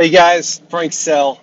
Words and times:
Hey 0.00 0.10
guys, 0.10 0.60
Frank 0.68 0.92
Sell, 0.92 1.40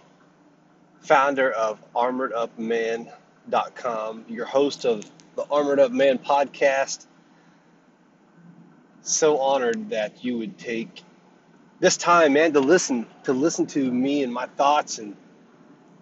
founder 1.02 1.52
of 1.52 1.78
ArmoredUpMan.com, 1.94 4.26
your 4.30 4.46
host 4.46 4.86
of 4.86 5.04
the 5.36 5.44
Armored 5.52 5.82
Up 5.82 5.92
Man 5.92 6.18
podcast. 6.18 7.06
So 9.02 9.40
honored 9.40 9.90
that 9.90 10.24
you 10.24 10.38
would 10.38 10.58
take 10.58 11.04
this 11.82 11.98
time, 11.98 12.32
man, 12.32 12.54
to 12.54 12.62
listen 12.62 13.06
to 13.26 13.34
listen 13.34 13.66
to 13.68 13.92
me 13.92 14.24
and 14.24 14.34
my 14.34 14.46
thoughts 14.46 15.00
and 15.00 15.18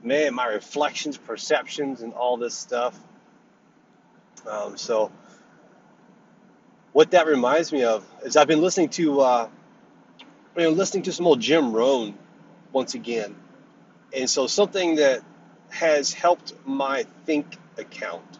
man, 0.04 0.36
my 0.36 0.46
reflections, 0.46 1.18
perceptions, 1.18 2.04
and 2.04 2.14
all 2.14 2.38
this 2.38 2.54
stuff. 2.54 2.96
Um, 4.48 4.78
so, 4.78 5.12
what 6.92 7.10
that 7.12 7.26
reminds 7.26 7.72
me 7.72 7.84
of 7.84 8.06
is 8.24 8.38
I've 8.38 8.48
been 8.48 8.62
listening 8.62 8.90
to, 8.90 9.22
uh, 9.22 9.50
you 10.56 10.66
know, 10.66 10.70
listening 10.70 11.02
to 11.02 11.12
some 11.12 11.26
old 11.26 11.40
Jim 11.40 11.74
Rohn 11.74 12.14
once 12.74 12.96
again, 12.96 13.36
and 14.12 14.30
so 14.30 14.48
something 14.48 14.96
that 14.96 15.22
has 15.70 16.12
helped 16.12 16.54
my 16.66 17.06
think 17.26 17.58
account. 17.78 18.40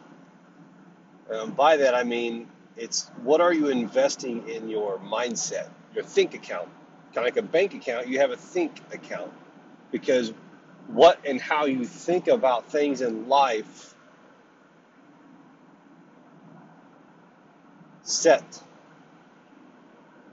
Um, 1.32 1.52
by 1.52 1.78
that 1.78 1.96
I 1.96 2.04
mean 2.04 2.48
it's 2.76 3.10
what 3.24 3.42
are 3.42 3.54
you 3.54 3.70
investing 3.70 4.50
in 4.50 4.70
your 4.70 4.98
mindset, 5.00 5.70
your 5.94 6.04
think 6.04 6.34
account. 6.34 6.70
Kind 7.14 7.28
of 7.28 7.36
like 7.36 7.38
a 7.38 7.48
bank 7.48 7.74
account, 7.74 8.08
you 8.08 8.20
have 8.20 8.32
a 8.32 8.38
think 8.38 8.82
account 8.92 9.32
because 9.92 10.34
what 10.88 11.20
and 11.26 11.40
how 11.40 11.66
you 11.66 11.86
think 11.86 12.28
about 12.28 12.70
things 12.70 13.02
in 13.02 13.30
life 13.30 13.94
set 18.02 18.62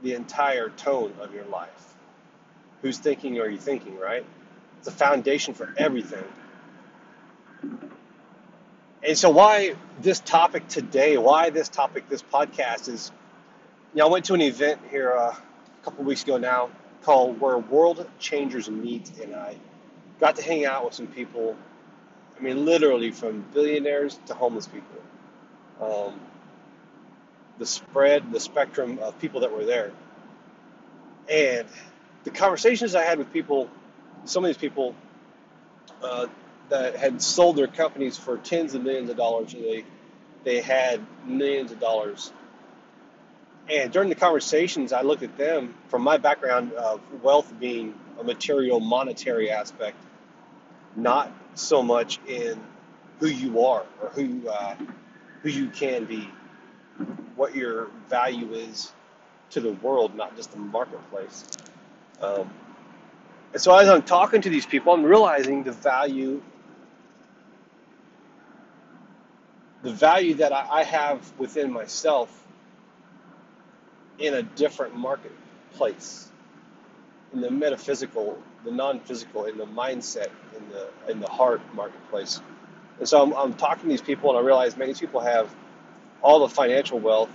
the 0.03 0.15
entire 0.15 0.71
tone 0.71 1.13
of 1.21 1.35
your 1.35 1.45
life. 1.45 1.95
Who's 2.83 2.99
thinking 2.99 3.39
are 3.41 3.49
you 3.49 3.59
thinking, 3.59 3.99
right? 3.99 4.25
It's 4.79 4.89
a 4.89 4.93
foundation 4.93 5.55
for 5.55 5.73
everything. 5.77 6.25
And 9.07 9.17
so, 9.17 9.31
why 9.31 9.75
this 10.01 10.21
topic 10.21 10.69
today? 10.69 11.17
Why 11.19 11.51
this 11.51 11.69
topic, 11.69 12.09
this 12.09 12.23
podcast 12.23 12.89
is, 12.89 13.11
you 13.95 13.99
know, 13.99 14.09
I 14.09 14.11
went 14.11 14.27
to 14.27 14.35
an 14.35 14.41
event 14.41 14.81
here 14.91 15.13
uh, 15.13 15.35
a 15.35 15.85
couple 15.85 16.05
weeks 16.05 16.23
ago 16.23 16.37
now 16.39 16.71
called 17.03 17.41
Where 17.41 17.59
World 17.59 18.07
Changers 18.19 18.69
Meet, 18.69 19.21
and 19.23 19.35
I 19.35 19.57
got 20.19 20.37
to 20.37 20.43
hang 20.43 20.67
out 20.67 20.85
with 20.85 20.95
some 20.95 21.07
people. 21.07 21.57
I 22.39 22.43
mean, 22.43 22.65
literally 22.65 23.11
from 23.11 23.45
billionaires 23.53 24.19
to 24.27 24.35
homeless 24.35 24.67
people. 24.67 25.01
Um, 25.81 26.21
the 27.59 27.67
spread, 27.67 28.33
the 28.33 28.41
spectrum 28.41 28.99
of 29.01 29.19
people 29.19 29.41
that 29.41 29.53
were 29.53 29.65
there. 29.65 29.93
And 31.31 31.69
the 32.25 32.31
conversations 32.31 32.95
I 32.95 33.03
had 33.03 33.19
with 33.19 33.33
people, 33.33 33.71
some 34.25 34.45
of 34.45 34.49
these 34.49 34.57
people 34.57 34.95
uh, 36.03 36.27
that 36.69 36.97
had 36.97 37.21
sold 37.21 37.57
their 37.57 37.67
companies 37.67 38.17
for 38.17 38.37
tens 38.39 38.75
of 38.75 38.83
millions 38.83 39.11
of 39.11 39.17
dollars, 39.17 39.53
they 39.53 39.85
they 40.45 40.61
had 40.61 41.05
millions 41.27 41.71
of 41.71 41.81
dollars. 41.81 42.33
And 43.69 43.93
during 43.93 44.09
the 44.09 44.15
conversations, 44.15 44.93
I 44.93 45.03
looked 45.03 45.23
at 45.23 45.37
them 45.37 45.75
from 45.89 46.03
my 46.03 46.17
background 46.17 46.73
of 46.73 47.01
wealth 47.23 47.53
being 47.61 47.95
a 48.19 48.25
material, 48.25 48.81
monetary 48.81 49.51
aspect, 49.51 49.97
not 50.97 51.31
so 51.55 51.83
much 51.83 52.19
in 52.27 52.59
who 53.21 53.27
you 53.27 53.65
are 53.65 53.85
or 54.03 54.09
who 54.11 54.49
uh, 54.49 54.77
who 55.43 55.49
you 55.49 55.69
can 55.69 56.05
be, 56.05 56.29
what 57.37 57.55
your 57.55 57.89
value 58.09 58.53
is 58.53 58.93
to 59.51 59.61
the 59.61 59.73
world, 59.73 60.15
not 60.15 60.37
just 60.37 60.53
the 60.53 60.59
marketplace. 60.59 61.45
Um, 62.21 62.51
and 63.53 63.63
so 63.63 63.75
as 63.77 63.89
I'm 63.89 64.03
talking 64.03 64.43
to 64.43 64.51
these 64.51 64.67
people, 64.67 64.93
I'm 64.93 65.05
realizing 65.05 65.65
the 65.65 65.73
value, 65.73 66.43
the 69.83 69.93
value 69.93 70.35
that 70.35 70.53
I, 70.53 70.67
I 70.71 70.85
have 70.85 71.33
within 71.39 71.73
myself 71.73 72.37
in 74.19 74.35
a 74.35 74.43
different 74.43 74.97
marketplace, 74.97 76.31
in 77.33 77.41
the 77.41 77.51
metaphysical, 77.51 78.41
the 78.65 78.71
non-physical, 78.71 79.47
in 79.47 79.59
the 79.59 79.67
mindset, 79.67 80.29
in 80.57 80.69
the 80.71 80.89
in 81.11 81.21
the 81.21 81.29
heart 81.29 81.61
marketplace. 81.75 82.41
And 82.99 83.09
so 83.09 83.23
I'm, 83.23 83.33
I'm 83.35 83.55
talking 83.55 83.85
to 83.85 83.89
these 83.89 84.03
people, 84.03 84.31
and 84.31 84.39
I 84.39 84.43
realize 84.43 84.77
many 84.77 84.95
people 84.95 85.21
have 85.21 85.55
all 86.23 86.41
the 86.41 86.49
financial 86.55 86.99
wealth 87.01 87.31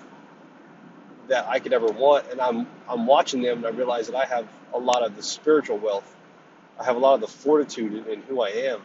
that 1.27 1.47
I 1.47 1.59
could 1.59 1.73
ever 1.73 1.87
want, 1.87 2.29
and 2.31 2.39
I'm 2.39 2.67
I'm 2.87 3.07
watching 3.07 3.41
them, 3.41 3.57
and 3.59 3.67
I 3.67 3.69
realize 3.69 4.07
that 4.07 4.15
I 4.15 4.25
have 4.25 4.47
a 4.73 4.79
lot 4.79 5.03
of 5.03 5.15
the 5.15 5.23
spiritual 5.23 5.77
wealth. 5.77 6.15
I 6.79 6.83
have 6.83 6.95
a 6.95 6.99
lot 6.99 7.15
of 7.15 7.21
the 7.21 7.27
fortitude 7.27 7.93
in, 7.93 8.13
in 8.13 8.21
who 8.23 8.41
I 8.41 8.49
am, 8.49 8.81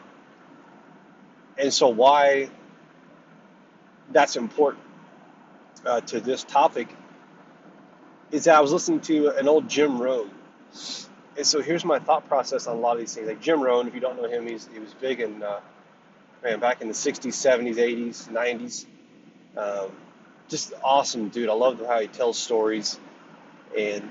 and 1.58 1.72
so 1.72 1.88
why 1.88 2.50
that's 4.12 4.36
important 4.36 4.82
uh, 5.86 6.00
to 6.00 6.20
this 6.20 6.44
topic 6.44 6.88
is 8.30 8.44
that 8.44 8.56
I 8.56 8.60
was 8.60 8.72
listening 8.72 9.00
to 9.02 9.28
an 9.36 9.48
old 9.48 9.68
Jim 9.68 10.00
Rohn, 10.00 10.30
and 11.36 11.46
so 11.46 11.60
here's 11.60 11.84
my 11.84 11.98
thought 11.98 12.28
process 12.28 12.66
on 12.66 12.76
a 12.76 12.80
lot 12.80 12.92
of 12.94 13.00
these 13.00 13.14
things. 13.14 13.26
Like 13.26 13.40
Jim 13.40 13.60
Rohn, 13.60 13.86
if 13.88 13.94
you 13.94 14.00
don't 14.00 14.20
know 14.20 14.28
him, 14.28 14.46
he's 14.46 14.68
he 14.72 14.78
was 14.78 14.94
big 14.94 15.20
in 15.20 15.42
uh, 15.42 15.60
man 16.42 16.60
back 16.60 16.80
in 16.80 16.88
the 16.88 16.94
'60s, 16.94 17.32
'70s, 17.32 17.76
'80s, 17.76 18.28
'90s. 18.28 18.86
Um, 19.56 19.90
just 20.50 20.74
awesome 20.84 21.28
dude. 21.28 21.48
I 21.48 21.54
love 21.54 21.80
how 21.86 22.00
he 22.00 22.08
tells 22.08 22.38
stories, 22.38 22.98
and 23.76 24.10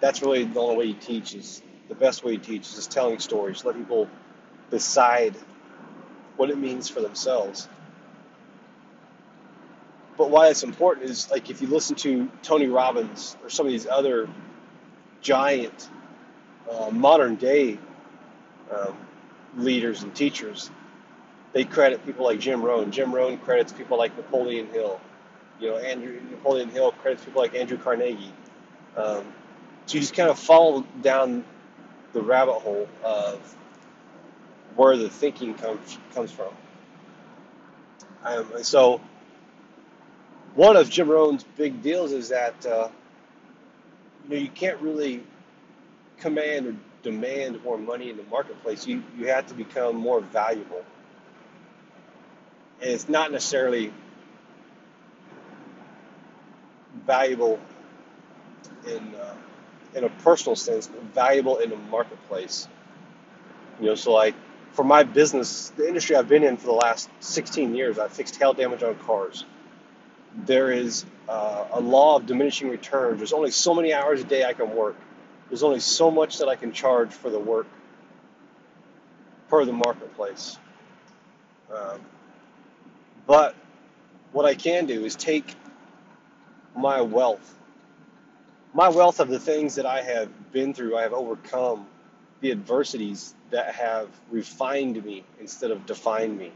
that's 0.00 0.22
really 0.22 0.44
the 0.44 0.60
only 0.60 0.76
way 0.76 0.86
he 0.88 0.94
teaches. 0.94 1.62
The 1.88 1.94
best 1.94 2.24
way 2.24 2.32
he 2.32 2.38
teaches 2.38 2.76
is 2.76 2.86
telling 2.86 3.18
stories. 3.20 3.64
Let 3.64 3.76
people 3.76 4.08
decide 4.70 5.36
what 6.36 6.50
it 6.50 6.58
means 6.58 6.88
for 6.88 7.00
themselves. 7.00 7.68
But 10.16 10.30
why 10.30 10.48
it's 10.48 10.62
important 10.62 11.10
is 11.10 11.30
like 11.30 11.50
if 11.50 11.60
you 11.60 11.68
listen 11.68 11.94
to 11.96 12.30
Tony 12.42 12.68
Robbins 12.68 13.36
or 13.42 13.50
some 13.50 13.66
of 13.66 13.72
these 13.72 13.86
other 13.86 14.28
giant 15.20 15.88
uh, 16.70 16.90
modern 16.90 17.36
day 17.36 17.78
um, 18.74 18.96
leaders 19.58 20.02
and 20.02 20.14
teachers, 20.14 20.70
they 21.52 21.64
credit 21.64 22.04
people 22.06 22.24
like 22.24 22.40
Jim 22.40 22.62
Rohn. 22.62 22.90
Jim 22.90 23.14
Rohn 23.14 23.38
credits 23.38 23.72
people 23.72 23.98
like 23.98 24.16
Napoleon 24.16 24.68
Hill. 24.68 25.00
You 25.60 25.70
know, 25.70 25.76
Andrew 25.78 26.20
Napoleon 26.30 26.68
Hill 26.70 26.92
credits 26.92 27.24
people 27.24 27.42
like 27.42 27.54
Andrew 27.54 27.78
Carnegie. 27.78 28.32
Um, 28.96 29.24
so 29.86 29.94
you 29.94 30.00
just 30.00 30.14
kind 30.14 30.28
of 30.30 30.38
follow 30.38 30.84
down 31.02 31.44
the 32.12 32.20
rabbit 32.22 32.54
hole 32.54 32.88
of 33.04 33.56
where 34.74 34.96
the 34.96 35.08
thinking 35.08 35.54
comes 35.54 35.98
comes 36.14 36.30
from. 36.32 36.52
Um, 38.24 38.46
so 38.62 39.00
one 40.54 40.76
of 40.76 40.90
Jim 40.90 41.08
Rohn's 41.08 41.44
big 41.56 41.82
deals 41.82 42.12
is 42.12 42.30
that 42.30 42.66
uh, 42.66 42.88
you 44.24 44.30
know 44.30 44.42
you 44.42 44.48
can't 44.48 44.80
really 44.80 45.22
command 46.18 46.66
or 46.66 46.76
demand 47.02 47.62
more 47.62 47.78
money 47.78 48.10
in 48.10 48.16
the 48.16 48.24
marketplace. 48.24 48.86
You 48.86 49.02
you 49.18 49.28
have 49.28 49.46
to 49.46 49.54
become 49.54 49.96
more 49.96 50.20
valuable, 50.20 50.84
and 52.80 52.90
it's 52.90 53.08
not 53.08 53.32
necessarily 53.32 53.92
valuable 57.06 57.58
in 58.86 59.14
uh, 59.14 59.34
in 59.94 60.04
a 60.04 60.08
personal 60.08 60.56
sense, 60.56 60.88
valuable 61.14 61.58
in 61.58 61.70
the 61.70 61.76
marketplace. 61.76 62.68
You 63.80 63.86
know, 63.86 63.94
so 63.94 64.12
like 64.12 64.34
for 64.72 64.84
my 64.84 65.02
business, 65.02 65.70
the 65.70 65.88
industry 65.88 66.16
I've 66.16 66.28
been 66.28 66.44
in 66.44 66.56
for 66.58 66.66
the 66.66 66.72
last 66.72 67.08
16 67.20 67.74
years, 67.74 67.98
I've 67.98 68.12
fixed 68.12 68.36
hail 68.36 68.52
damage 68.52 68.82
on 68.82 68.94
cars. 68.96 69.44
There 70.44 70.70
is 70.70 71.06
uh, 71.28 71.64
a 71.72 71.80
law 71.80 72.16
of 72.16 72.26
diminishing 72.26 72.68
returns. 72.68 73.18
There's 73.18 73.32
only 73.32 73.50
so 73.50 73.74
many 73.74 73.94
hours 73.94 74.20
a 74.20 74.24
day 74.24 74.44
I 74.44 74.52
can 74.52 74.76
work. 74.76 74.96
There's 75.48 75.62
only 75.62 75.80
so 75.80 76.10
much 76.10 76.38
that 76.38 76.48
I 76.48 76.56
can 76.56 76.72
charge 76.72 77.10
for 77.12 77.30
the 77.30 77.38
work 77.38 77.66
per 79.48 79.64
the 79.64 79.72
marketplace. 79.72 80.58
Um, 81.74 82.00
but 83.26 83.54
what 84.32 84.44
I 84.44 84.54
can 84.54 84.86
do 84.86 85.04
is 85.04 85.16
take 85.16 85.54
my 86.76 87.00
wealth. 87.00 87.54
My 88.74 88.88
wealth 88.90 89.20
of 89.20 89.28
the 89.28 89.38
things 89.38 89.76
that 89.76 89.86
I 89.86 90.02
have 90.02 90.52
been 90.52 90.74
through, 90.74 90.96
I 90.96 91.02
have 91.02 91.12
overcome, 91.14 91.86
the 92.40 92.50
adversities 92.50 93.34
that 93.50 93.74
have 93.74 94.08
refined 94.30 95.02
me 95.02 95.24
instead 95.40 95.70
of 95.70 95.86
defined 95.86 96.38
me. 96.38 96.52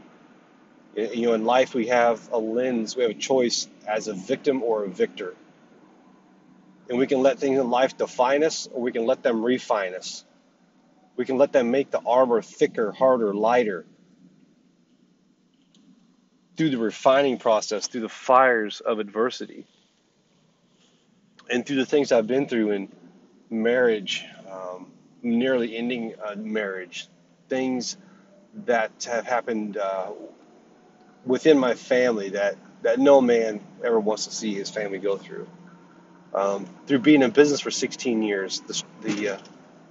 You 0.95 1.27
know, 1.27 1.33
in 1.33 1.45
life 1.45 1.73
we 1.73 1.87
have 1.87 2.29
a 2.31 2.37
lens, 2.37 2.95
we 2.95 3.03
have 3.03 3.11
a 3.11 3.15
choice 3.15 3.67
as 3.87 4.07
a 4.07 4.13
victim 4.13 4.61
or 4.61 4.83
a 4.83 4.89
victor. 4.89 5.33
And 6.89 6.99
we 6.99 7.07
can 7.07 7.21
let 7.21 7.39
things 7.39 7.57
in 7.57 7.69
life 7.69 7.97
define 7.97 8.43
us 8.43 8.67
or 8.71 8.81
we 8.81 8.91
can 8.91 9.05
let 9.05 9.23
them 9.23 9.43
refine 9.43 9.95
us. 9.95 10.25
We 11.15 11.25
can 11.25 11.37
let 11.37 11.53
them 11.53 11.71
make 11.71 11.89
the 11.89 12.01
armor 12.05 12.41
thicker, 12.41 12.91
harder, 12.91 13.33
lighter. 13.33 13.85
Through 16.57 16.71
the 16.71 16.77
refining 16.77 17.37
process, 17.37 17.87
through 17.87 18.01
the 18.01 18.09
fires 18.09 18.81
of 18.81 18.99
adversity 18.99 19.65
and 21.49 21.65
through 21.65 21.77
the 21.77 21.85
things 21.85 22.11
I've 22.11 22.27
been 22.27 22.47
through 22.47 22.71
in 22.71 22.89
marriage, 23.49 24.25
um, 24.49 24.91
nearly 25.21 25.75
ending 25.75 26.13
a 26.25 26.35
marriage, 26.35 27.07
things 27.49 27.97
that 28.65 28.91
have 29.05 29.25
happened 29.25 29.77
uh, 29.77 30.11
within 31.25 31.57
my 31.57 31.73
family 31.73 32.29
that, 32.29 32.55
that 32.81 32.99
no 32.99 33.21
man 33.21 33.59
ever 33.83 33.99
wants 33.99 34.25
to 34.25 34.33
see 34.33 34.53
his 34.53 34.69
family 34.69 34.97
go 34.97 35.17
through. 35.17 35.47
Um, 36.33 36.65
through 36.87 36.99
being 36.99 37.21
in 37.21 37.31
business 37.31 37.59
for 37.59 37.71
16 37.71 38.23
years, 38.23 38.61
the, 38.61 38.83
the 39.01 39.29
uh, 39.29 39.37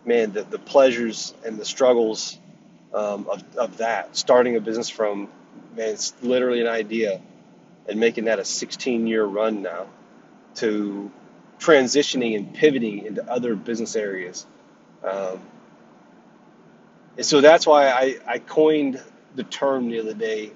man, 0.05 0.33
the, 0.33 0.43
the 0.43 0.59
pleasures 0.59 1.35
and 1.45 1.59
the 1.59 1.65
struggles 1.65 2.39
um, 2.95 3.27
of, 3.29 3.45
of 3.57 3.77
that, 3.79 4.17
starting 4.17 4.57
a 4.57 4.61
business 4.61 4.89
from, 4.89 5.29
man, 5.77 5.91
it's 5.91 6.15
literally 6.23 6.61
an 6.63 6.67
idea 6.67 7.21
and 7.89 8.01
making 8.01 8.25
that 8.25 8.39
a 8.39 8.45
16 8.45 9.07
year 9.07 9.25
run 9.25 9.63
now 9.63 9.87
to 10.57 11.11
transitioning 11.61 12.37
and 12.37 12.55
pivoting 12.55 13.07
into 13.07 13.31
other 13.31 13.57
business 13.57 13.97
areas. 13.97 14.47
Um, 15.05 15.41
and 17.17 17.27
so 17.27 17.41
that's 17.41 17.67
why 17.67 17.89
I, 17.91 18.17
I 18.27 18.39
coined 18.41 19.03
the 19.37 19.45
term 19.45 19.91
the 19.91 20.01
other 20.01 20.15
day. 20.15 20.53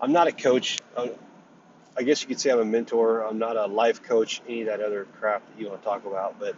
I'm 0.00 0.12
not 0.12 0.28
a 0.28 0.32
coach. 0.32 0.78
I'm, 0.96 1.10
I 1.96 2.02
guess 2.02 2.22
you 2.22 2.28
could 2.28 2.40
say 2.40 2.50
I'm 2.50 2.60
a 2.60 2.64
mentor. 2.64 3.22
I'm 3.22 3.38
not 3.38 3.56
a 3.56 3.66
life 3.66 4.02
coach, 4.02 4.42
any 4.48 4.62
of 4.62 4.68
that 4.68 4.80
other 4.80 5.06
crap 5.18 5.42
that 5.46 5.60
you 5.60 5.68
want 5.68 5.82
to 5.82 5.86
talk 5.86 6.06
about. 6.06 6.38
But 6.40 6.56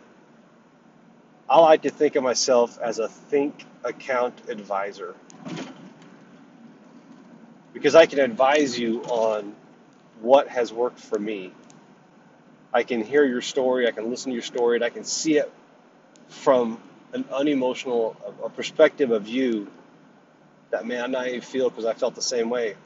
I 1.48 1.60
like 1.60 1.82
to 1.82 1.90
think 1.90 2.16
of 2.16 2.24
myself 2.24 2.78
as 2.80 2.98
a 2.98 3.08
think 3.08 3.64
account 3.84 4.34
advisor 4.48 5.14
because 7.72 7.94
I 7.94 8.06
can 8.06 8.20
advise 8.20 8.78
you 8.78 9.02
on 9.04 9.54
what 10.20 10.48
has 10.48 10.72
worked 10.72 11.00
for 11.00 11.18
me. 11.18 11.52
I 12.72 12.82
can 12.82 13.02
hear 13.02 13.24
your 13.24 13.40
story, 13.40 13.88
I 13.88 13.92
can 13.92 14.10
listen 14.10 14.30
to 14.30 14.34
your 14.34 14.42
story, 14.42 14.76
and 14.76 14.84
I 14.84 14.90
can 14.90 15.04
see 15.04 15.38
it 15.38 15.50
from 16.28 16.80
an 17.12 17.24
unemotional 17.32 18.16
a 18.44 18.50
perspective 18.50 19.10
of 19.10 19.26
you 19.28 19.68
that 20.70 20.86
man 20.86 21.04
I 21.04 21.06
not 21.06 21.28
even 21.28 21.40
feel 21.40 21.70
because 21.70 21.86
I 21.86 21.94
felt 21.94 22.14
the 22.14 22.22
same 22.22 22.50
way. 22.50 22.76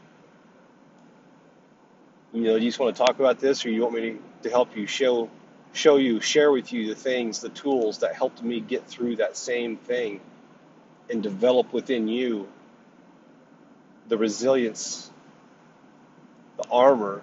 You 2.32 2.43
know, 2.43 2.55
you 2.55 2.69
just 2.69 2.79
want 2.79 2.96
to 2.96 3.02
talk 3.02 3.19
about 3.19 3.40
this, 3.40 3.67
or 3.67 3.70
you 3.70 3.82
want 3.82 3.94
me 3.94 4.00
to, 4.00 4.19
to 4.44 4.50
help 4.50 4.76
you 4.76 4.87
show 4.87 5.29
show 5.73 5.96
you, 5.96 6.20
share 6.20 6.52
with 6.52 6.73
you 6.73 6.88
the 6.88 6.94
things, 6.94 7.40
the 7.40 7.49
tools 7.49 7.99
that 7.99 8.14
helped 8.14 8.43
me 8.43 8.61
get 8.61 8.87
through 8.87 9.17
that 9.17 9.37
same 9.37 9.76
thing 9.76 10.20
and 11.11 11.23
develop 11.23 11.73
within 11.73 12.08
you 12.08 12.46
the 14.08 14.19
resilience, 14.19 15.11
the 16.58 16.64
armor 16.70 17.23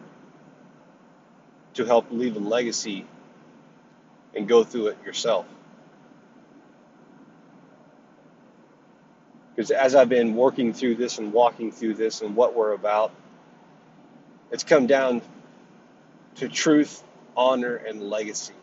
to 1.80 1.86
help 1.86 2.12
leave 2.12 2.36
a 2.36 2.40
legacy 2.40 3.06
and 4.36 4.50
go 4.50 4.66
through 4.66 4.88
it 4.88 4.98
yourself. 5.06 5.46
Because 9.56 9.72
as 9.72 9.96
I've 9.96 10.10
been 10.10 10.36
working 10.36 10.74
through 10.74 10.96
this 10.96 11.20
and 11.20 11.32
walking 11.32 11.72
through 11.72 11.94
this 11.94 12.22
and 12.22 12.36
what 12.36 12.54
we're 12.54 12.74
about, 12.74 13.14
it's 14.52 14.66
come 14.66 14.88
down 14.88 15.22
to 16.36 16.50
truth, 16.50 17.02
honor, 17.38 17.76
and 17.76 18.10
legacy. 18.10 18.54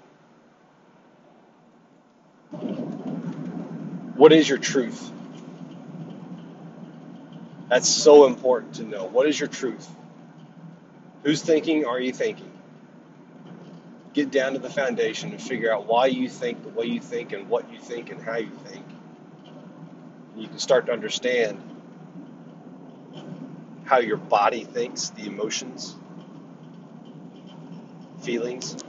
What 4.14 4.34
is 4.34 4.46
your 4.46 4.58
truth? 4.58 5.10
That's 7.70 7.88
so 7.88 8.26
important 8.26 8.74
to 8.74 8.84
know. 8.84 9.06
What 9.06 9.26
is 9.26 9.40
your 9.40 9.48
truth? 9.48 9.88
Whose 11.22 11.40
thinking 11.40 11.86
are 11.86 11.98
you 11.98 12.12
thinking? 12.12 12.55
Get 14.16 14.30
down 14.30 14.54
to 14.54 14.58
the 14.58 14.70
foundation 14.70 15.32
and 15.32 15.42
figure 15.42 15.70
out 15.70 15.86
why 15.86 16.06
you 16.06 16.26
think 16.26 16.62
the 16.62 16.70
way 16.70 16.86
you 16.86 17.00
think 17.02 17.34
and 17.34 17.50
what 17.50 17.70
you 17.70 17.78
think 17.78 18.10
and 18.10 18.18
how 18.22 18.38
you 18.38 18.50
think. 18.64 18.82
And 20.32 20.42
you 20.42 20.48
can 20.48 20.58
start 20.58 20.86
to 20.86 20.92
understand 20.92 21.60
how 23.84 23.98
your 23.98 24.16
body 24.16 24.64
thinks, 24.64 25.10
the 25.10 25.26
emotions, 25.26 25.96
feelings, 28.22 28.82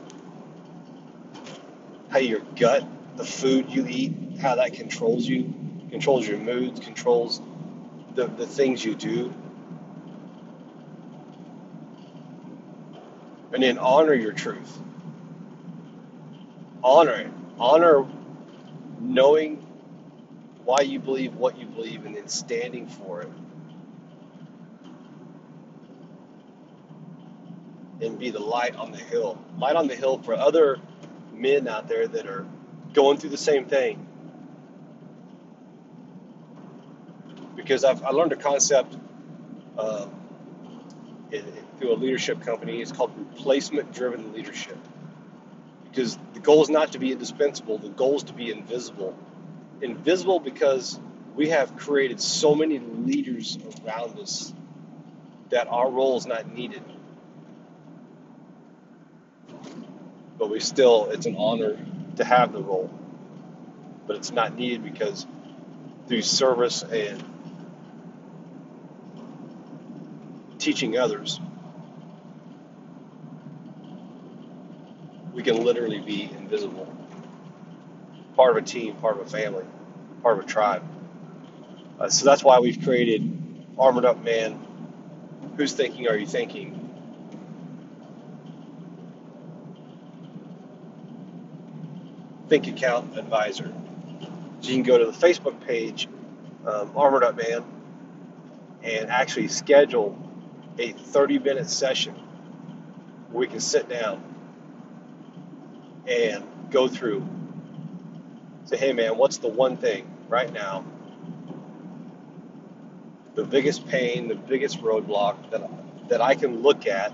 how 2.07 2.19
your 2.19 2.39
gut, 2.55 2.87
the 3.17 3.25
food 3.25 3.69
you 3.69 3.85
eat, 3.85 4.13
how 4.41 4.55
that 4.55 4.75
controls 4.75 5.27
you, 5.27 5.53
controls 5.89 6.25
your 6.25 6.37
moods, 6.37 6.79
controls 6.79 7.41
the, 8.15 8.27
the 8.27 8.47
things 8.47 8.85
you 8.85 8.95
do. 8.95 9.33
And 13.51 13.61
then 13.61 13.77
honor 13.77 14.13
your 14.13 14.31
truth. 14.31 14.79
Honor 16.83 17.13
it. 17.13 17.31
Honor 17.59 18.05
knowing 18.99 19.65
why 20.63 20.81
you 20.81 20.99
believe 20.99 21.35
what 21.35 21.57
you 21.57 21.65
believe 21.65 22.05
and 22.05 22.15
then 22.15 22.27
standing 22.27 22.87
for 22.87 23.21
it. 23.21 23.29
And 28.01 28.19
be 28.19 28.29
the 28.29 28.39
light 28.39 28.75
on 28.75 28.91
the 28.91 28.97
hill. 28.97 29.39
Light 29.57 29.75
on 29.75 29.87
the 29.87 29.95
hill 29.95 30.19
for 30.19 30.35
other 30.35 30.79
men 31.33 31.67
out 31.67 31.87
there 31.87 32.07
that 32.07 32.27
are 32.27 32.45
going 32.93 33.17
through 33.17 33.31
the 33.31 33.37
same 33.37 33.65
thing 33.65 34.07
because 37.55 37.83
I've 37.83 38.03
I 38.03 38.11
learned 38.11 38.31
a 38.31 38.37
concept 38.37 38.95
uh, 39.77 40.07
through 41.79 41.93
a 41.93 41.95
leadership 41.95 42.41
company. 42.41 42.81
It's 42.81 42.91
called 42.91 43.11
replacement-driven 43.17 44.33
leadership. 44.33 44.77
Because 45.97 46.15
the 46.35 46.39
goal 46.39 46.61
is 46.61 46.69
not 46.69 46.91
to 46.91 46.99
be 46.99 47.11
indispensable. 47.11 47.79
The 47.79 47.89
goal 47.89 48.17
is 48.17 48.23
to 48.25 48.33
be 48.33 48.51
invisible. 48.51 49.17
Invisible 49.81 50.39
because 50.39 50.99
we 51.35 51.49
have 51.49 51.75
created 51.75 52.21
so 52.21 52.53
many 52.53 52.77
leaders 52.77 53.57
around 53.83 54.19
us 54.19 54.53
that 55.49 55.67
our 55.67 55.89
role 55.89 56.15
is 56.15 56.27
not 56.27 56.53
needed. 56.53 56.83
But 60.37 60.51
we 60.51 60.59
still, 60.59 61.09
it's 61.09 61.25
an 61.25 61.35
honor 61.35 61.79
to 62.17 62.23
have 62.23 62.53
the 62.53 62.61
role. 62.61 62.91
But 64.05 64.17
it's 64.17 64.29
not 64.29 64.55
needed 64.55 64.83
because 64.83 65.25
through 66.07 66.21
service 66.21 66.83
and 66.83 67.23
teaching 70.59 70.95
others, 70.95 71.39
we 75.37 75.43
can 75.43 75.63
literally 75.63 75.99
be 75.99 76.23
invisible. 76.23 76.91
Part 78.35 78.57
of 78.57 78.63
a 78.63 78.65
team, 78.65 78.95
part 78.95 79.19
of 79.19 79.27
a 79.27 79.29
family, 79.29 79.63
part 80.23 80.39
of 80.39 80.43
a 80.43 80.47
tribe. 80.47 80.83
Uh, 81.99 82.09
so 82.09 82.25
that's 82.25 82.43
why 82.43 82.59
we've 82.59 82.81
created 82.83 83.37
Armored 83.77 84.03
Up 84.03 84.23
Man. 84.23 84.59
Whose 85.55 85.73
thinking 85.73 86.07
are 86.07 86.17
you 86.17 86.25
thinking? 86.25 86.73
Think 92.47 92.65
Account 92.65 93.15
Advisor. 93.15 93.71
So 94.61 94.69
you 94.69 94.73
can 94.73 94.83
go 94.83 94.97
to 94.97 95.05
the 95.05 95.11
Facebook 95.11 95.61
page, 95.67 96.07
um, 96.65 96.93
Armored 96.95 97.23
Up 97.23 97.37
Man, 97.37 97.63
and 98.81 99.11
actually 99.11 99.49
schedule 99.49 100.17
a 100.79 100.93
30 100.93 101.37
minute 101.37 101.69
session 101.69 102.15
where 103.29 103.41
we 103.41 103.47
can 103.47 103.59
sit 103.59 103.87
down 103.87 104.26
and 106.07 106.43
go 106.71 106.87
through. 106.87 107.27
Say 108.65 108.77
hey 108.77 108.93
man 108.93 109.17
what's 109.17 109.37
the 109.37 109.47
one 109.47 109.77
thing 109.77 110.09
right 110.29 110.51
now? 110.51 110.85
The 113.35 113.43
biggest 113.43 113.87
pain 113.87 114.27
the 114.27 114.35
biggest 114.35 114.81
roadblock 114.81 115.51
that 115.51 115.69
that 116.09 116.21
I 116.21 116.35
can 116.35 116.61
look 116.61 116.87
at 116.87 117.13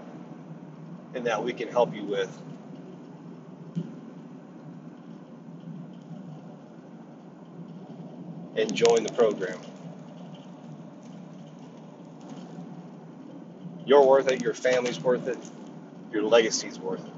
and 1.14 1.26
that 1.28 1.44
we 1.44 1.54
can 1.54 1.68
help 1.68 1.96
you 1.96 2.04
with. 2.04 2.42
And 8.56 8.74
join 8.74 9.04
the 9.04 9.14
program. 9.14 9.60
You're 13.86 14.06
worth 14.06 14.30
it, 14.30 14.42
your 14.42 14.54
family's 14.54 15.00
worth 15.00 15.28
it, 15.28 15.38
your 16.12 16.24
legacy's 16.24 16.80
worth 16.80 17.06
it. 17.06 17.13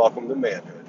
Welcome 0.00 0.28
to 0.30 0.36
manhood. 0.36 0.79